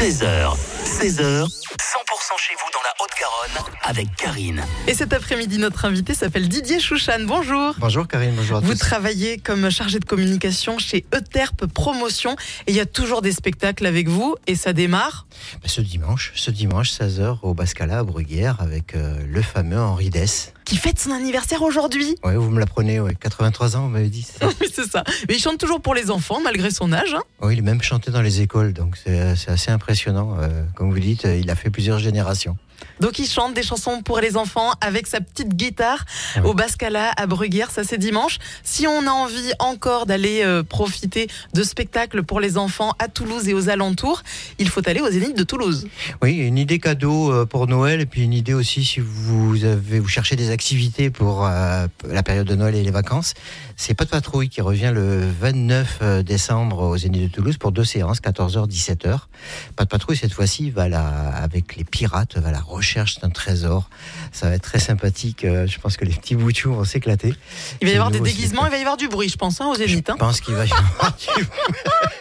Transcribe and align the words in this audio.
13h, 0.00 0.56
16h, 0.82 1.44
100% 1.44 1.46
chez 2.38 2.54
vous 2.54 2.70
dans 2.72 2.80
la 2.82 2.94
Haute-Garonne 3.02 3.70
avec 3.82 4.16
Karine. 4.16 4.64
Et 4.86 4.94
cet 4.94 5.12
après-midi, 5.12 5.58
notre 5.58 5.84
invité 5.84 6.14
s'appelle 6.14 6.48
Didier 6.48 6.80
Chouchan. 6.80 7.18
Bonjour. 7.26 7.74
Bonjour 7.76 8.08
Karine, 8.08 8.32
bonjour 8.34 8.56
à 8.56 8.60
Vous 8.60 8.72
tous. 8.72 8.78
travaillez 8.78 9.36
comme 9.36 9.68
chargé 9.68 9.98
de 9.98 10.06
communication 10.06 10.78
chez 10.78 11.04
Euterpe 11.14 11.66
Promotion 11.66 12.34
et 12.66 12.70
il 12.70 12.76
y 12.76 12.80
a 12.80 12.86
toujours 12.86 13.20
des 13.20 13.32
spectacles 13.32 13.84
avec 13.84 14.08
vous 14.08 14.36
et 14.46 14.54
ça 14.54 14.72
démarre. 14.72 15.26
Bah, 15.56 15.68
ce 15.68 15.82
dimanche, 15.82 16.32
ce 16.34 16.50
dimanche 16.50 16.92
16h 16.92 17.40
au 17.42 17.52
Bascala 17.52 17.98
à 17.98 18.02
Bruguière 18.02 18.56
avec 18.60 18.94
euh, 18.94 19.18
le 19.28 19.42
fameux 19.42 19.78
Henri 19.78 20.08
Dess. 20.08 20.54
Qui 20.70 20.76
fête 20.76 21.00
son 21.00 21.10
anniversaire 21.10 21.62
aujourd'hui. 21.62 22.14
Ouais, 22.22 22.36
vous 22.36 22.48
me 22.48 22.60
l'apprenez, 22.60 23.00
ouais, 23.00 23.16
83 23.18 23.76
ans, 23.76 23.82
vous 23.82 23.88
m'avez 23.88 24.08
dit. 24.08 24.22
c'est 24.22 24.38
ça 24.38 24.48
Oui, 24.60 24.68
c'est 24.72 24.88
ça. 24.88 25.02
Mais 25.28 25.34
il 25.34 25.40
chante 25.40 25.58
toujours 25.58 25.80
pour 25.80 25.94
les 25.96 26.12
enfants 26.12 26.38
malgré 26.44 26.70
son 26.70 26.92
âge. 26.92 27.12
hein. 27.12 27.22
Oui, 27.42 27.54
il 27.54 27.58
est 27.58 27.62
même 27.62 27.82
chanté 27.82 28.12
dans 28.12 28.22
les 28.22 28.40
écoles, 28.40 28.72
donc 28.72 28.96
c'est 29.02 29.18
assez 29.48 29.72
impressionnant. 29.72 30.36
euh, 30.38 30.62
comme 30.76 30.92
vous 30.92 31.00
dites, 31.00 31.24
il 31.24 31.50
a 31.50 31.56
fait 31.56 31.70
plusieurs 31.70 31.98
générations. 31.98 32.56
Donc 32.98 33.18
il 33.18 33.26
chante 33.26 33.52
des 33.52 33.62
chansons 33.62 34.00
pour 34.02 34.20
les 34.20 34.38
enfants 34.38 34.72
avec 34.80 35.06
sa 35.06 35.20
petite 35.20 35.54
guitare 35.54 36.06
Ah 36.36 36.40
oui. 36.42 36.48
au 36.50 36.54
Bascala 36.54 37.10
à 37.14 37.26
Bruguière, 37.26 37.70
ça 37.70 37.84
c'est 37.84 37.98
dimanche. 37.98 38.38
Si 38.62 38.86
on 38.86 39.06
a 39.06 39.10
envie 39.10 39.52
encore 39.58 40.06
d'aller 40.06 40.40
euh, 40.44 40.62
profiter 40.62 41.28
de 41.52 41.62
spectacles 41.62 42.22
pour 42.22 42.40
les 42.40 42.56
enfants 42.56 42.94
à 42.98 43.08
Toulouse 43.08 43.48
et 43.48 43.54
aux 43.54 43.68
alentours, 43.68 44.22
il 44.58 44.68
faut 44.70 44.86
aller 44.88 45.00
au 45.02 45.10
Zénith 45.10 45.36
de 45.36 45.42
Toulouse. 45.42 45.88
Oui, 46.22 46.36
une 46.38 46.56
idée 46.56 46.78
cadeau 46.78 47.30
euh, 47.30 47.44
pour 47.44 47.66
Noël 47.66 48.00
et 48.00 48.06
puis 48.06 48.22
une 48.22 48.32
idée 48.32 48.54
aussi 48.54 48.82
si 48.82 49.00
vous 49.00 49.62
avez 49.64 49.98
vous 50.00 50.08
cherchez 50.08 50.36
des 50.36 50.44
activités 50.50 50.59
pour 51.14 51.46
euh, 51.46 51.86
la 52.06 52.22
période 52.22 52.46
de 52.46 52.54
Noël 52.54 52.74
et 52.74 52.82
les 52.82 52.90
vacances. 52.90 53.32
C'est 53.76 53.94
Pas 53.94 54.04
de 54.04 54.10
patrouille 54.10 54.50
qui 54.50 54.60
revient 54.60 54.92
le 54.94 55.26
29 55.40 55.98
euh, 56.02 56.22
décembre 56.22 56.80
au 56.82 56.96
Zénith 56.98 57.22
de 57.22 57.34
Toulouse 57.34 57.56
pour 57.56 57.72
deux 57.72 57.84
séances, 57.84 58.20
14h 58.20 58.68
17h. 58.68 59.20
Pas 59.76 59.84
de 59.84 59.88
patrouille 59.88 60.16
cette 60.18 60.34
fois-ci 60.34 60.70
va 60.70 60.88
la, 60.88 61.02
avec 61.36 61.76
les 61.76 61.84
pirates 61.84 62.36
va 62.36 62.50
à 62.50 62.52
la 62.52 62.60
recherche 62.60 63.20
d'un 63.20 63.30
trésor. 63.30 63.88
Ça 64.32 64.50
va 64.50 64.56
être 64.56 64.62
très 64.62 64.78
sympathique. 64.78 65.44
euh, 65.44 65.66
Je 65.66 65.78
pense 65.78 65.96
que 65.96 66.04
les 66.04 66.12
petits 66.12 66.34
boutchous 66.36 66.74
vont 66.74 66.84
s'éclater. 66.84 67.34
Il 67.80 67.86
va 67.86 67.92
y 67.92 67.96
avoir 67.96 68.10
des 68.10 68.20
déguisements, 68.20 68.66
il 68.66 68.70
va 68.70 68.76
y 68.76 68.80
avoir 68.80 68.98
du 68.98 69.08
bruit, 69.08 69.30
je 69.30 69.36
pense, 69.36 69.60
hein, 69.62 69.68
au 69.68 69.74
Zénith. 69.74 70.04
Je 70.08 70.12
hein. 70.12 70.16
pense 70.18 70.40
qu'il 70.42 70.54
va 70.54 70.66
y 70.66 70.72
avoir 70.72 71.16
du- 71.16 71.44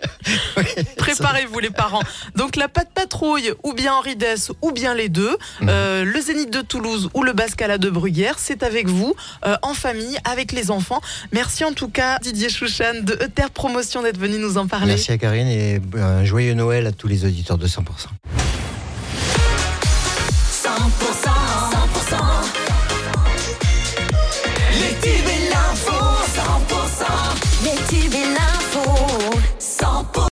Préparez-vous 0.98 1.60
les 1.60 1.70
parents. 1.70 2.02
Donc 2.36 2.56
la 2.56 2.68
patte 2.68 2.90
patrouille, 2.94 3.54
ou 3.64 3.74
bien 3.74 3.94
Henri 3.94 4.16
Dess, 4.16 4.52
ou 4.62 4.72
bien 4.72 4.94
les 4.94 5.10
deux. 5.10 5.38
Mhm. 5.62 5.70
Euh, 5.70 6.06
le 6.06 6.22
Zénith 6.22 6.52
de 6.52 6.62
Toulouse 6.62 7.10
ou 7.14 7.24
le 7.24 7.34
Bascala 7.34 7.78
de 7.78 7.90
Bruguière, 7.90 8.36
c'est 8.38 8.64
avec 8.64 8.88
vous, 8.88 9.16
euh, 9.46 9.56
en 9.62 9.74
famille, 9.74 10.18
avec 10.24 10.52
les 10.52 10.72
enfants. 10.72 11.02
Merci 11.32 11.64
en 11.64 11.74
tout 11.74 11.90
cas 11.90 12.18
Didier 12.20 12.50
Chouchan 12.50 13.02
de 13.02 13.14
Euter 13.14 13.50
Promotion 13.54 14.02
d'être 14.02 14.20
venu 14.20 14.38
nous 14.38 14.58
en 14.58 14.68
parler. 14.68 14.88
Merci 14.88 15.12
à 15.12 15.18
Karine 15.18 15.48
et 15.48 15.82
euh, 15.96 16.20
un 16.22 16.26
joyeux 16.26 16.54
Noël 16.54 16.88
à 16.88 16.92
tous 16.92 17.08
les 17.08 17.26
auditeurs 17.26 17.58
de 17.58 17.68
100%. 17.68 17.82